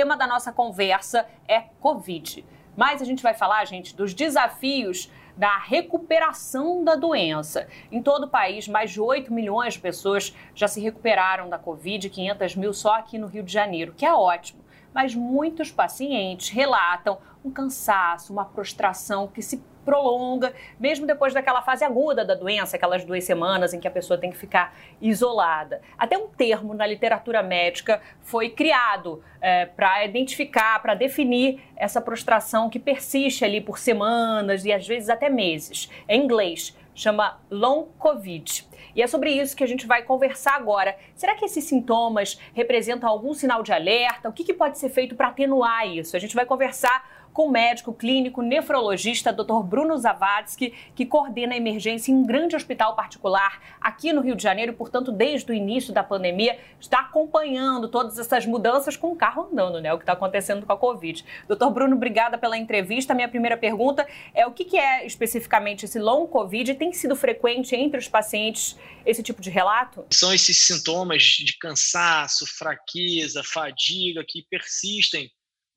tema 0.00 0.16
da 0.16 0.26
nossa 0.26 0.50
conversa 0.50 1.26
é 1.46 1.60
Covid. 1.78 2.42
Mas 2.74 3.02
a 3.02 3.04
gente 3.04 3.22
vai 3.22 3.34
falar, 3.34 3.62
gente, 3.66 3.94
dos 3.94 4.14
desafios 4.14 5.10
da 5.36 5.58
recuperação 5.58 6.82
da 6.82 6.94
doença. 6.94 7.68
Em 7.92 8.02
todo 8.02 8.24
o 8.24 8.28
país, 8.28 8.66
mais 8.66 8.90
de 8.92 8.98
8 8.98 9.30
milhões 9.30 9.74
de 9.74 9.80
pessoas 9.80 10.34
já 10.54 10.66
se 10.66 10.80
recuperaram 10.80 11.50
da 11.50 11.58
Covid, 11.58 12.08
500 12.08 12.56
mil 12.56 12.72
só 12.72 12.94
aqui 12.94 13.18
no 13.18 13.26
Rio 13.26 13.42
de 13.42 13.52
Janeiro, 13.52 13.92
que 13.94 14.06
é 14.06 14.14
ótimo. 14.14 14.64
Mas 14.94 15.14
muitos 15.14 15.70
pacientes 15.70 16.48
relatam 16.48 17.18
um 17.44 17.50
cansaço, 17.50 18.32
uma 18.32 18.46
prostração 18.46 19.28
que 19.28 19.42
se 19.42 19.62
prolonga, 19.84 20.52
mesmo 20.78 21.06
depois 21.06 21.34
daquela 21.34 21.62
fase 21.62 21.84
aguda 21.84 22.24
da 22.24 22.34
doença, 22.34 22.76
aquelas 22.76 23.04
duas 23.04 23.24
semanas 23.24 23.74
em 23.74 23.80
que 23.80 23.88
a 23.88 23.90
pessoa 23.90 24.18
tem 24.18 24.30
que 24.30 24.36
ficar 24.36 24.74
isolada. 25.00 25.80
Até 25.98 26.16
um 26.16 26.28
termo 26.28 26.74
na 26.74 26.86
literatura 26.86 27.42
médica 27.42 28.00
foi 28.20 28.50
criado 28.50 29.22
é, 29.40 29.66
para 29.66 30.04
identificar, 30.04 30.80
para 30.80 30.94
definir 30.94 31.62
essa 31.76 32.00
prostração 32.00 32.68
que 32.68 32.78
persiste 32.78 33.44
ali 33.44 33.60
por 33.60 33.78
semanas 33.78 34.64
e 34.64 34.72
às 34.72 34.86
vezes 34.86 35.08
até 35.08 35.28
meses. 35.28 35.90
Em 36.08 36.22
inglês, 36.22 36.76
chama 36.94 37.40
long 37.50 37.86
COVID. 37.98 38.68
E 38.94 39.02
é 39.02 39.06
sobre 39.06 39.30
isso 39.30 39.56
que 39.56 39.64
a 39.64 39.66
gente 39.66 39.86
vai 39.86 40.02
conversar 40.02 40.56
agora. 40.56 40.96
Será 41.14 41.34
que 41.34 41.44
esses 41.44 41.64
sintomas 41.64 42.38
representam 42.52 43.08
algum 43.08 43.32
sinal 43.32 43.62
de 43.62 43.72
alerta? 43.72 44.28
O 44.28 44.32
que, 44.32 44.44
que 44.44 44.52
pode 44.52 44.78
ser 44.78 44.88
feito 44.88 45.14
para 45.14 45.28
atenuar 45.28 45.86
isso? 45.86 46.16
A 46.16 46.20
gente 46.20 46.34
vai 46.34 46.44
conversar 46.44 47.19
com 47.32 47.46
o 47.46 47.50
médico 47.50 47.92
clínico 47.92 48.42
nefrologista 48.42 49.32
Dr. 49.32 49.62
Bruno 49.64 49.96
Zavadsky, 49.96 50.74
que 50.94 51.06
coordena 51.06 51.54
a 51.54 51.56
emergência 51.56 52.10
em 52.10 52.14
um 52.14 52.24
grande 52.24 52.56
hospital 52.56 52.94
particular 52.94 53.60
aqui 53.80 54.12
no 54.12 54.20
Rio 54.20 54.36
de 54.36 54.42
Janeiro, 54.42 54.72
portanto, 54.72 55.12
desde 55.12 55.50
o 55.50 55.54
início 55.54 55.92
da 55.92 56.02
pandemia, 56.02 56.58
está 56.80 57.00
acompanhando 57.00 57.88
todas 57.88 58.18
essas 58.18 58.46
mudanças 58.46 58.96
com 58.96 59.12
o 59.12 59.16
carro 59.16 59.48
andando, 59.50 59.80
né? 59.80 59.92
O 59.92 59.98
que 59.98 60.02
está 60.02 60.12
acontecendo 60.12 60.66
com 60.66 60.72
a 60.72 60.76
Covid. 60.76 61.24
Doutor 61.46 61.70
Bruno, 61.70 61.96
obrigada 61.96 62.38
pela 62.38 62.56
entrevista. 62.56 63.14
Minha 63.14 63.28
primeira 63.28 63.56
pergunta 63.56 64.06
é 64.34 64.46
o 64.46 64.52
que 64.52 64.76
é 64.76 65.06
especificamente 65.06 65.84
esse 65.84 65.98
long 65.98 66.26
Covid? 66.26 66.74
Tem 66.74 66.92
sido 66.92 67.16
frequente 67.16 67.74
entre 67.74 67.98
os 67.98 68.08
pacientes 68.08 68.76
esse 69.04 69.22
tipo 69.22 69.40
de 69.40 69.50
relato? 69.50 70.04
São 70.12 70.32
esses 70.32 70.66
sintomas 70.66 71.22
de 71.22 71.56
cansaço, 71.58 72.46
fraqueza, 72.46 73.42
fadiga 73.44 74.24
que 74.26 74.44
persistem 74.48 75.30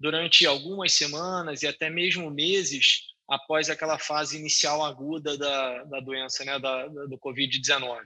durante 0.03 0.45
algumas 0.45 0.91
semanas 0.91 1.63
e 1.63 1.67
até 1.67 1.89
mesmo 1.89 2.29
meses 2.29 3.03
após 3.25 3.69
aquela 3.69 3.97
fase 3.97 4.37
inicial 4.37 4.83
aguda 4.83 5.37
da, 5.37 5.85
da 5.85 6.01
doença, 6.01 6.43
né, 6.43 6.59
da, 6.59 6.87
da 6.89 7.05
do 7.05 7.17
Covid-19. 7.17 8.01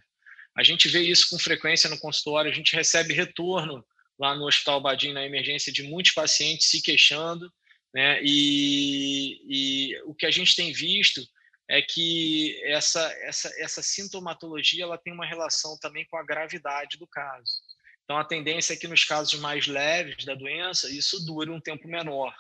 A 0.56 0.64
gente 0.64 0.88
vê 0.90 1.02
isso 1.02 1.28
com 1.28 1.40
frequência 1.40 1.90
no 1.90 1.98
consultório, 1.98 2.52
a 2.52 2.54
gente 2.54 2.76
recebe 2.76 3.16
retorno 3.16 3.84
lá 4.20 4.36
no 4.36 4.46
Hospital 4.46 4.80
Badim, 4.80 5.12
na 5.12 5.26
emergência, 5.26 5.74
de 5.74 5.82
muitos 5.82 6.12
pacientes 6.14 6.70
se 6.70 6.84
queixando, 6.84 7.52
né, 7.92 8.20
e, 8.24 9.42
e 9.50 10.02
o 10.04 10.14
que 10.14 10.28
a 10.28 10.32
gente 10.32 10.56
tem 10.56 10.72
visto 10.72 11.20
é 11.68 11.82
que 11.82 12.62
essa, 12.64 13.12
essa, 13.24 13.52
essa 13.58 13.82
sintomatologia 13.82 14.84
ela 14.84 15.00
tem 15.00 15.12
uma 15.12 15.26
relação 15.26 15.76
também 15.82 16.06
com 16.06 16.18
a 16.18 16.24
gravidade 16.24 16.96
do 17.00 17.08
caso. 17.08 17.54
Então, 18.08 18.18
a 18.18 18.24
tendência 18.24 18.72
é 18.72 18.78
que 18.78 18.88
nos 18.88 19.04
casos 19.04 19.38
mais 19.38 19.68
leves 19.68 20.24
da 20.24 20.34
doença, 20.34 20.90
isso 20.90 21.26
dure 21.26 21.52
um 21.52 21.60
tempo 21.60 21.90
menor, 21.90 22.34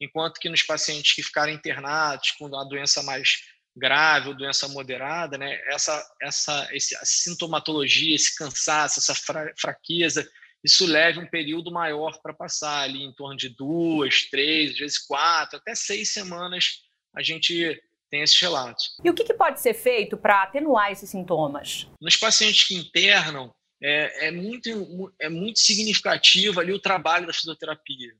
enquanto 0.00 0.40
que 0.40 0.48
nos 0.48 0.64
pacientes 0.64 1.14
que 1.14 1.22
ficarem 1.22 1.54
internados 1.54 2.32
com 2.32 2.46
a 2.56 2.64
doença 2.64 3.04
mais 3.04 3.44
grave 3.76 4.30
ou 4.30 4.36
doença 4.36 4.66
moderada, 4.66 5.38
né, 5.38 5.60
essa, 5.68 6.04
essa, 6.20 6.68
esse, 6.72 6.96
a 6.96 7.04
sintomatologia, 7.04 8.16
esse 8.16 8.36
cansaço, 8.36 8.98
essa 8.98 9.14
fra, 9.14 9.54
fraqueza, 9.56 10.28
isso 10.64 10.84
leva 10.84 11.20
um 11.20 11.30
período 11.30 11.70
maior 11.70 12.20
para 12.20 12.34
passar, 12.34 12.82
ali 12.82 13.04
em 13.04 13.12
torno 13.12 13.36
de 13.36 13.48
duas, 13.48 14.24
três, 14.24 14.72
às 14.72 14.78
vezes 14.78 14.98
quatro, 14.98 15.56
até 15.56 15.72
seis 15.76 16.12
semanas 16.12 16.82
a 17.14 17.22
gente 17.22 17.80
tem 18.10 18.22
esses 18.22 18.38
relatos. 18.40 18.96
E 19.04 19.08
o 19.08 19.14
que, 19.14 19.22
que 19.22 19.34
pode 19.34 19.60
ser 19.60 19.74
feito 19.74 20.16
para 20.16 20.42
atenuar 20.42 20.90
esses 20.90 21.08
sintomas? 21.08 21.86
Nos 22.00 22.16
pacientes 22.16 22.66
que 22.66 22.74
internam, 22.74 23.52
é, 23.82 24.28
é, 24.28 24.30
muito, 24.30 25.12
é 25.20 25.28
muito 25.28 25.58
significativo 25.58 26.60
ali 26.60 26.72
o 26.72 26.80
trabalho 26.80 27.26
da 27.26 27.32
fisioterapia. 27.32 28.14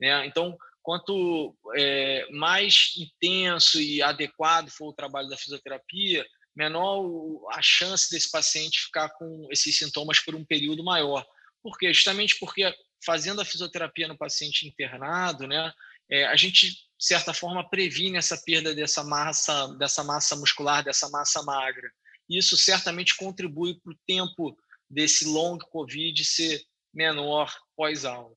Né? 0.00 0.26
Então, 0.26 0.56
quanto 0.82 1.56
é, 1.76 2.26
mais 2.30 2.92
intenso 2.96 3.80
e 3.80 4.00
adequado 4.00 4.70
for 4.70 4.88
o 4.88 4.94
trabalho 4.94 5.28
da 5.28 5.36
fisioterapia, 5.36 6.24
menor 6.56 7.04
a 7.52 7.60
chance 7.60 8.10
desse 8.10 8.30
paciente 8.30 8.84
ficar 8.84 9.08
com 9.10 9.46
esses 9.50 9.76
sintomas 9.76 10.20
por 10.20 10.34
um 10.34 10.44
período 10.44 10.84
maior. 10.84 11.26
Por 11.62 11.76
quê? 11.76 11.92
Justamente 11.92 12.38
porque 12.38 12.72
fazendo 13.04 13.40
a 13.40 13.44
fisioterapia 13.44 14.08
no 14.08 14.16
paciente 14.16 14.66
internado, 14.66 15.46
né, 15.46 15.72
é, 16.10 16.26
a 16.26 16.36
gente, 16.36 16.70
de 16.70 16.76
certa 16.98 17.34
forma, 17.34 17.68
previne 17.68 18.16
essa 18.16 18.40
perda 18.44 18.74
dessa 18.74 19.04
massa, 19.04 19.68
dessa 19.78 20.02
massa 20.02 20.34
muscular, 20.36 20.82
dessa 20.82 21.08
massa 21.10 21.42
magra. 21.42 21.90
Isso 22.28 22.56
certamente 22.56 23.16
contribui 23.16 23.78
para 23.80 23.92
o 23.92 23.98
tempo 24.06 24.56
desse 24.90 25.26
long 25.26 25.58
COVID 25.58 26.24
ser 26.24 26.62
menor 26.92 27.54
pós-alta. 27.76 28.36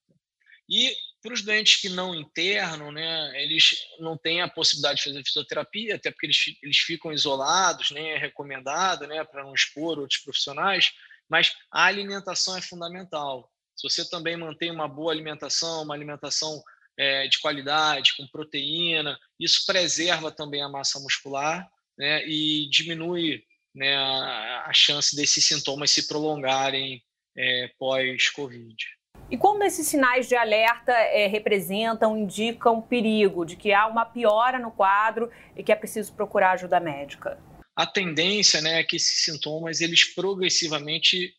E 0.70 0.96
para 1.22 1.34
os 1.34 1.44
doentes 1.44 1.80
que 1.80 1.90
não 1.90 2.16
internam, 2.16 2.92
né, 2.92 3.44
eles 3.44 3.76
não 4.00 4.18
têm 4.18 4.42
a 4.42 4.48
possibilidade 4.48 4.98
de 4.98 5.04
fazer 5.04 5.24
fisioterapia, 5.24 5.96
até 5.96 6.10
porque 6.10 6.26
eles, 6.26 6.38
eles 6.64 6.78
ficam 6.78 7.12
isolados, 7.12 7.92
nem 7.92 8.04
né, 8.04 8.10
é 8.12 8.18
recomendado, 8.18 9.06
né, 9.06 9.24
para 9.24 9.44
não 9.44 9.54
expor 9.54 10.00
outros 10.00 10.22
profissionais, 10.22 10.92
mas 11.30 11.54
a 11.72 11.86
alimentação 11.86 12.58
é 12.58 12.62
fundamental. 12.62 13.52
Se 13.76 13.88
você 13.88 14.10
também 14.10 14.36
mantém 14.36 14.72
uma 14.72 14.88
boa 14.88 15.12
alimentação, 15.12 15.84
uma 15.84 15.94
alimentação 15.94 16.62
é, 16.98 17.28
de 17.28 17.40
qualidade, 17.40 18.16
com 18.18 18.28
proteína, 18.28 19.20
isso 19.40 19.66
preserva 19.66 20.32
também 20.32 20.62
a 20.62 20.70
massa 20.70 21.00
muscular 21.00 21.70
né, 21.98 22.26
e 22.26 22.68
diminui 22.70 23.44
né, 23.74 23.96
a, 23.96 24.66
a 24.68 24.74
chance 24.74 25.16
desses 25.16 25.46
sintomas 25.46 25.92
se 25.92 26.08
prolongarem 26.08 27.02
é, 27.36 27.70
pós-Covid. 27.78 28.76
E 29.30 29.38
como 29.38 29.64
esses 29.64 29.88
sinais 29.88 30.28
de 30.28 30.36
alerta 30.36 30.92
é, 30.92 31.28
representam, 31.28 32.18
indicam 32.18 32.82
perigo 32.82 33.46
de 33.46 33.56
que 33.56 33.72
há 33.72 33.88
uma 33.88 34.06
piora 34.06 34.59
no 34.59 34.72
quadro 34.72 35.32
e 35.56 35.64
que 35.64 35.72
é 35.72 35.76
preciso 35.76 36.14
procurar 36.14 36.52
ajuda 36.52 36.80
médica? 36.80 37.40
A 37.76 37.86
tendência 37.86 38.62
né, 38.62 38.82
é 38.82 38.84
que 38.84 38.98
esses 38.98 39.24
sintomas 39.24 39.80
eles 39.80 40.14
progressivamente, 40.14 41.34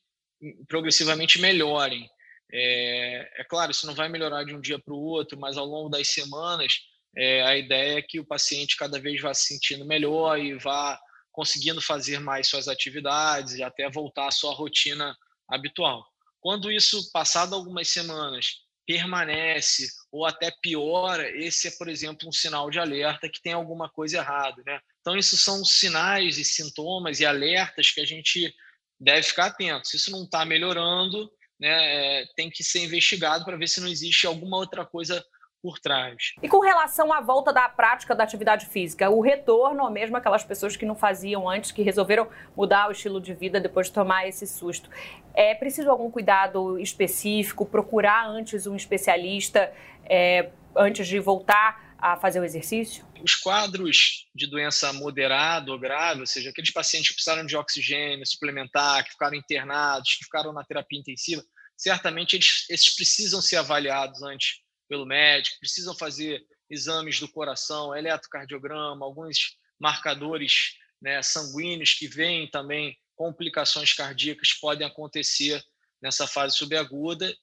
progressivamente 0.66 1.38
melhorem. 1.41 2.09
É, 2.50 3.41
é 3.41 3.44
claro, 3.44 3.70
isso 3.70 3.87
não 3.87 3.94
vai 3.94 4.09
melhorar 4.09 4.44
de 4.44 4.54
um 4.54 4.60
dia 4.60 4.78
para 4.78 4.94
o 4.94 5.03
outro, 5.03 5.38
mas 5.38 5.59
ao 5.59 5.66
longo 5.66 5.91
das 5.91 6.09
semanas, 6.09 6.72
é, 7.14 7.43
a 7.43 7.56
ideia 7.56 7.99
é 7.99 8.03
que 8.03 8.19
o 8.19 8.25
paciente 8.25 8.76
cada 8.76 8.99
vez 8.99 9.20
vá 9.20 9.34
se 9.34 9.49
sentindo 9.49 9.84
melhor 9.84 10.38
e 10.38 10.54
vá 10.54 10.99
conseguindo 11.32 11.81
fazer 11.81 12.20
mais 12.20 12.48
suas 12.48 12.69
atividades 12.69 13.54
e 13.54 13.62
até 13.62 13.91
voltar 13.91 14.28
à 14.28 14.31
sua 14.31 14.54
rotina 14.54 15.16
habitual. 15.48 16.06
Quando 16.41 16.70
isso, 16.70 17.10
passado 17.12 17.54
algumas 17.54 17.88
semanas, 17.88 18.62
permanece 18.87 19.88
ou 20.10 20.26
até 20.26 20.53
piora, 20.62 21.28
esse 21.38 21.69
é, 21.69 21.70
por 21.72 21.88
exemplo, 21.88 22.28
um 22.28 22.32
sinal 22.32 22.69
de 22.69 22.78
alerta 22.78 23.28
que 23.28 23.41
tem 23.41 23.53
alguma 23.53 23.88
coisa 23.88 24.19
errada. 24.19 24.62
Né? 24.66 24.81
Então, 25.00 25.16
isso 25.16 25.37
são 25.37 25.65
sinais 25.65 26.38
e 26.38 26.44
sintomas 26.44 27.20
e 27.20 27.26
alertas 27.26 27.91
que 27.91 28.00
a 28.00 28.04
gente 28.04 28.53
deve 29.00 29.22
ficar 29.22 29.47
atento. 29.47 29.88
Se 29.88 29.97
isso 29.97 30.10
não 30.10 30.25
está 30.25 30.44
melhorando, 30.44 31.31
né, 31.59 32.22
é, 32.22 32.26
tem 32.37 32.50
que 32.50 32.64
ser 32.64 32.81
investigado 32.81 33.44
para 33.44 33.56
ver 33.56 33.69
se 33.69 33.81
não 33.81 33.88
existe 33.88 34.26
alguma 34.26 34.56
outra 34.56 34.84
coisa 34.84 35.25
por 35.62 35.78
trás. 35.78 36.34
E 36.43 36.49
com 36.49 36.59
relação 36.59 37.12
à 37.12 37.21
volta 37.21 37.53
da 37.53 37.69
prática 37.69 38.15
da 38.15 38.25
atividade 38.25 38.67
física, 38.67 39.09
o 39.09 39.21
retorno, 39.21 39.84
ou 39.84 39.91
mesmo 39.91 40.17
aquelas 40.17 40.43
pessoas 40.43 40.77
que 40.77 40.84
não 40.84 40.97
faziam 40.97 41.49
antes, 41.49 41.71
que 41.71 41.83
resolveram 41.83 42.28
mudar 42.56 42.89
o 42.89 42.93
estilo 42.93 43.21
de 43.21 43.33
vida 43.33 43.61
depois 43.61 43.87
de 43.87 43.93
tomar 43.93 44.27
esse 44.27 44.47
susto, 44.47 44.91
é 45.33 45.55
preciso 45.55 45.89
algum 45.89 46.11
cuidado 46.11 46.78
específico? 46.78 47.65
Procurar 47.65 48.27
antes 48.27 48.67
um 48.67 48.75
especialista 48.75 49.73
é, 50.05 50.50
antes 50.77 51.06
de 51.06 51.20
voltar 51.20 51.94
a 51.97 52.17
fazer 52.17 52.41
o 52.41 52.44
exercício? 52.44 53.06
Os 53.23 53.37
quadros 53.37 54.26
de 54.35 54.49
doença 54.49 54.93
moderada 54.93 55.70
ou 55.70 55.79
grave, 55.79 56.20
ou 56.20 56.26
seja, 56.26 56.50
aqueles 56.50 56.73
pacientes 56.73 57.11
que 57.11 57.15
precisaram 57.15 57.47
de 57.47 57.56
oxigênio 57.56 58.26
suplementar, 58.26 59.05
que 59.05 59.12
ficaram 59.12 59.37
internados, 59.37 60.17
que 60.17 60.25
ficaram 60.25 60.53
na 60.53 60.65
terapia 60.65 60.99
intensiva, 60.99 61.44
certamente 61.76 62.35
eles, 62.35 62.67
esses 62.69 62.94
precisam 62.94 63.41
ser 63.41 63.56
avaliados 63.56 64.20
antes 64.23 64.61
pelo 64.93 65.06
médico, 65.06 65.59
precisam 65.59 65.97
fazer 65.97 66.44
exames 66.69 67.19
do 67.19 67.27
coração, 67.27 67.97
eletrocardiograma, 67.97 69.06
alguns 69.06 69.56
marcadores 69.81 70.77
né, 71.00 71.23
sanguíneos 71.23 71.94
que 71.94 72.06
veem 72.06 72.47
também 72.50 72.94
complicações 73.17 73.94
cardíacas 73.94 74.53
podem 74.53 74.87
acontecer 74.87 75.65
nessa 76.03 76.27
fase 76.27 76.59
subaguda, 76.59 77.35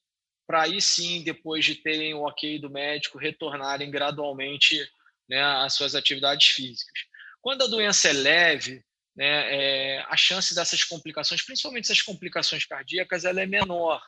para 0.46 0.62
aí 0.62 0.80
sim, 0.80 1.24
depois 1.24 1.66
de 1.66 1.74
terem 1.74 2.14
o 2.14 2.22
ok 2.22 2.60
do 2.60 2.70
médico, 2.70 3.18
retornarem 3.18 3.90
gradualmente 3.90 4.88
né, 5.28 5.42
às 5.42 5.74
suas 5.74 5.96
atividades 5.96 6.50
físicas. 6.50 7.02
Quando 7.42 7.64
a 7.64 7.68
doença 7.68 8.10
é 8.10 8.14
leve, 8.14 8.86
né, 9.16 9.56
é, 9.56 10.06
a 10.08 10.16
chance 10.16 10.54
dessas 10.54 10.84
complicações, 10.84 11.42
principalmente 11.42 11.86
essas 11.86 12.04
complicações 12.04 12.64
cardíacas, 12.64 13.26
ela 13.26 13.42
é 13.42 13.48
menor 13.48 14.00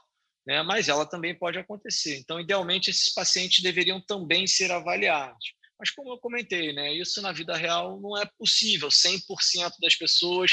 né? 0.45 0.63
mas 0.63 0.89
ela 0.89 1.05
também 1.05 1.37
pode 1.37 1.57
acontecer. 1.57 2.17
Então, 2.17 2.39
idealmente, 2.39 2.89
esses 2.89 3.13
pacientes 3.13 3.61
deveriam 3.61 4.01
também 4.01 4.47
ser 4.47 4.71
avaliados. 4.71 5.53
Mas, 5.79 5.89
como 5.89 6.11
eu 6.11 6.19
comentei, 6.19 6.73
né, 6.73 6.93
isso 6.93 7.21
na 7.21 7.31
vida 7.31 7.55
real 7.55 7.99
não 7.99 8.15
é 8.15 8.25
possível, 8.37 8.89
100% 8.89 9.73
das 9.81 9.95
pessoas 9.95 10.51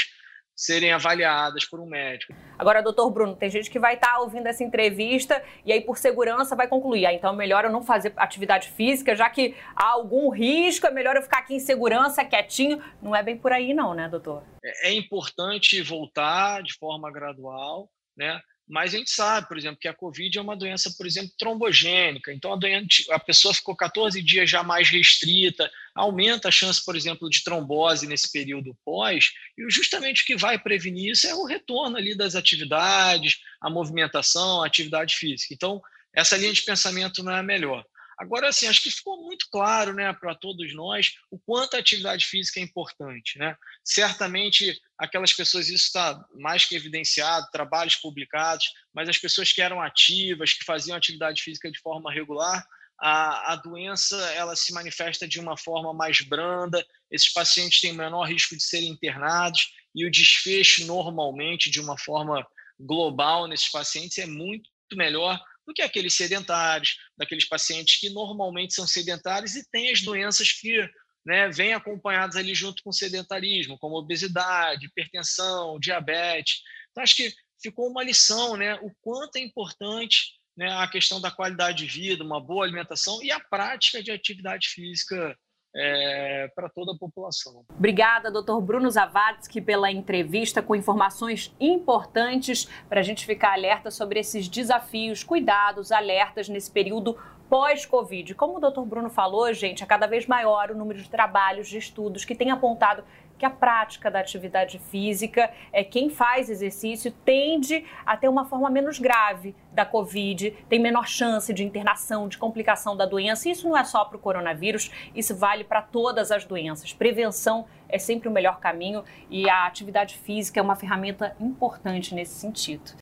serem 0.59 0.91
avaliadas 0.91 1.63
por 1.63 1.79
um 1.79 1.85
médico. 1.85 2.33
Agora, 2.57 2.83
doutor 2.83 3.09
Bruno, 3.11 3.33
tem 3.33 3.49
gente 3.49 3.69
que 3.69 3.79
vai 3.79 3.93
estar 3.93 4.15
tá 4.15 4.19
ouvindo 4.19 4.45
essa 4.47 4.61
entrevista 4.61 5.41
e 5.65 5.71
aí, 5.71 5.79
por 5.79 5.97
segurança, 5.97 6.53
vai 6.53 6.67
concluir. 6.67 7.05
Ah, 7.05 7.13
então, 7.13 7.33
é 7.33 7.37
melhor 7.37 7.63
eu 7.63 7.71
não 7.71 7.81
fazer 7.81 8.11
atividade 8.17 8.69
física, 8.71 9.15
já 9.15 9.29
que 9.29 9.55
há 9.73 9.91
algum 9.91 10.29
risco, 10.29 10.85
é 10.85 10.91
melhor 10.91 11.15
eu 11.15 11.21
ficar 11.21 11.39
aqui 11.39 11.53
em 11.53 11.59
segurança, 11.59 12.25
quietinho. 12.25 12.83
Não 13.01 13.15
é 13.15 13.23
bem 13.23 13.37
por 13.37 13.53
aí, 13.53 13.73
não, 13.73 13.93
né, 13.93 14.09
doutor? 14.09 14.43
É, 14.61 14.89
é 14.89 14.93
importante 14.93 15.81
voltar 15.81 16.61
de 16.61 16.73
forma 16.73 17.09
gradual, 17.09 17.89
né? 18.17 18.41
Mas 18.69 18.93
a 18.93 18.97
gente 18.97 19.09
sabe, 19.09 19.47
por 19.47 19.57
exemplo, 19.57 19.79
que 19.79 19.87
a 19.87 19.93
Covid 19.93 20.37
é 20.37 20.41
uma 20.41 20.55
doença, 20.55 20.93
por 20.95 21.07
exemplo, 21.07 21.33
trombogênica. 21.39 22.31
Então, 22.31 22.53
a, 22.53 22.55
doente, 22.55 23.11
a 23.11 23.17
pessoa 23.17 23.51
ficou 23.51 23.75
14 23.75 24.21
dias 24.21 24.47
já 24.47 24.61
mais 24.61 24.87
restrita, 24.87 25.69
aumenta 25.95 26.49
a 26.49 26.51
chance, 26.51 26.83
por 26.85 26.95
exemplo, 26.95 27.27
de 27.31 27.43
trombose 27.43 28.05
nesse 28.05 28.31
período 28.31 28.77
pós. 28.85 29.31
E 29.57 29.67
justamente 29.71 30.21
o 30.21 30.25
que 30.25 30.37
vai 30.37 30.59
prevenir 30.59 31.11
isso 31.13 31.25
é 31.25 31.33
o 31.33 31.45
retorno 31.45 31.97
ali 31.97 32.15
das 32.15 32.35
atividades, 32.35 33.39
a 33.59 33.71
movimentação, 33.71 34.61
a 34.61 34.67
atividade 34.67 35.15
física. 35.15 35.51
Então, 35.51 35.81
essa 36.13 36.37
linha 36.37 36.53
de 36.53 36.61
pensamento 36.61 37.23
não 37.23 37.33
é 37.33 37.39
a 37.39 37.43
melhor. 37.43 37.83
Agora, 38.19 38.49
assim, 38.49 38.67
acho 38.67 38.83
que 38.83 38.91
ficou 38.91 39.23
muito 39.23 39.47
claro 39.49 39.93
né, 39.93 40.11
para 40.11 40.35
todos 40.35 40.75
nós 40.75 41.13
o 41.31 41.39
quanto 41.39 41.75
a 41.75 41.79
atividade 41.79 42.25
física 42.25 42.59
é 42.59 42.63
importante. 42.63 43.39
Né? 43.39 43.55
Certamente, 43.83 44.77
aquelas 44.97 45.31
pessoas, 45.31 45.69
isso 45.69 45.85
está 45.85 46.21
mais 46.35 46.65
que 46.65 46.75
evidenciado, 46.75 47.47
trabalhos 47.49 47.95
publicados, 47.95 48.65
mas 48.93 49.07
as 49.07 49.17
pessoas 49.17 49.53
que 49.53 49.61
eram 49.61 49.81
ativas, 49.81 50.53
que 50.53 50.65
faziam 50.65 50.97
atividade 50.97 51.41
física 51.41 51.71
de 51.71 51.79
forma 51.79 52.11
regular, 52.11 52.61
a, 52.99 53.53
a 53.53 53.55
doença 53.55 54.17
ela 54.33 54.53
se 54.55 54.73
manifesta 54.73 55.25
de 55.25 55.39
uma 55.39 55.55
forma 55.55 55.93
mais 55.93 56.19
branda, 56.19 56.85
esses 57.09 57.31
pacientes 57.31 57.79
têm 57.79 57.93
menor 57.93 58.27
risco 58.27 58.55
de 58.57 58.61
serem 58.61 58.89
internados 58.89 59.71
e 59.95 60.05
o 60.05 60.11
desfecho, 60.11 60.85
normalmente, 60.85 61.71
de 61.71 61.79
uma 61.79 61.97
forma 61.97 62.45
global 62.77 63.47
nesses 63.47 63.71
pacientes 63.71 64.17
é 64.17 64.25
muito 64.25 64.69
melhor 64.93 65.39
do 65.69 65.73
que 65.73 65.83
aqueles 65.83 66.15
sedentários, 66.15 66.97
daqueles 67.15 67.47
pacientes 67.47 67.99
que 67.99 68.09
normalmente 68.09 68.73
são 68.73 68.87
sedentários 68.87 69.55
e 69.55 69.63
têm 69.69 69.91
as 69.91 70.01
doenças 70.01 70.51
que 70.51 70.83
né, 71.23 71.47
vêm 71.49 71.73
acompanhadas 71.73 72.35
ali 72.35 72.55
junto 72.55 72.81
com 72.81 72.89
o 72.89 72.93
sedentarismo, 72.93 73.77
como 73.77 73.95
obesidade, 73.95 74.87
hipertensão, 74.87 75.79
diabetes. 75.79 76.61
Então, 76.89 77.03
acho 77.03 77.15
que 77.15 77.31
ficou 77.61 77.87
uma 77.87 78.03
lição, 78.03 78.57
né, 78.57 78.75
o 78.81 78.91
quanto 78.99 79.35
é 79.35 79.41
importante 79.41 80.33
né, 80.57 80.73
a 80.73 80.87
questão 80.87 81.21
da 81.21 81.29
qualidade 81.29 81.85
de 81.85 81.99
vida, 81.99 82.23
uma 82.23 82.43
boa 82.43 82.65
alimentação 82.65 83.21
e 83.21 83.31
a 83.31 83.39
prática 83.39 84.01
de 84.01 84.09
atividade 84.09 84.69
física 84.69 85.37
é, 85.75 86.51
para 86.55 86.69
toda 86.69 86.93
a 86.93 86.97
população. 86.97 87.63
Obrigada, 87.77 88.31
doutor 88.31 88.61
Bruno 88.61 88.89
Zavadski, 88.89 89.61
pela 89.61 89.91
entrevista 89.91 90.61
com 90.61 90.75
informações 90.75 91.55
importantes 91.59 92.67
para 92.87 92.99
a 92.99 93.03
gente 93.03 93.25
ficar 93.25 93.53
alerta 93.53 93.91
sobre 93.91 94.19
esses 94.19 94.47
desafios, 94.47 95.23
cuidados, 95.23 95.91
alertas 95.91 96.49
nesse 96.49 96.71
período 96.71 97.17
pós-Covid. 97.49 98.35
Como 98.35 98.57
o 98.57 98.59
doutor 98.59 98.85
Bruno 98.85 99.09
falou, 99.09 99.51
gente, 99.53 99.83
é 99.83 99.85
cada 99.85 100.05
vez 100.05 100.27
maior 100.27 100.71
o 100.71 100.75
número 100.75 101.01
de 101.01 101.09
trabalhos, 101.09 101.67
de 101.67 101.77
estudos 101.77 102.23
que 102.23 102.35
têm 102.35 102.51
apontado 102.51 103.03
que 103.39 103.45
a 103.45 103.49
prática 103.49 104.11
da 104.11 104.19
atividade 104.19 104.77
física, 104.77 105.49
é 105.71 105.81
quem 105.81 106.09
faz 106.09 106.49
exercício 106.49 107.09
tende 107.23 107.85
a 108.05 108.17
ter 108.17 108.27
uma 108.27 108.45
forma 108.45 108.69
menos 108.69 108.99
grave 108.99 109.55
da 109.71 109.85
Covid, 109.85 110.51
tem 110.67 110.77
menor 110.77 111.07
chance 111.07 111.53
de 111.53 111.63
internação, 111.63 112.27
de 112.27 112.37
complicação 112.37 112.97
da 112.97 113.05
doença. 113.05 113.49
Isso 113.49 113.67
não 113.67 113.77
é 113.77 113.83
só 113.85 114.03
para 114.03 114.17
o 114.17 114.19
coronavírus, 114.19 114.91
isso 115.15 115.35
vale 115.35 115.63
para 115.63 115.81
todas 115.81 116.31
as 116.31 116.43
doenças. 116.43 116.91
Prevenção 116.91 117.65
é 117.87 117.97
sempre 117.97 118.27
o 118.27 118.31
melhor 118.31 118.59
caminho 118.59 119.03
e 119.29 119.49
a 119.49 119.65
atividade 119.65 120.17
física 120.17 120.59
é 120.59 120.63
uma 120.63 120.75
ferramenta 120.75 121.35
importante 121.39 122.13
nesse 122.13 122.35
sentido. 122.35 122.91